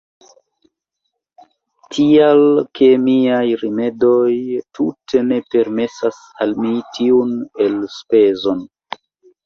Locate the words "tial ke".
1.97-2.89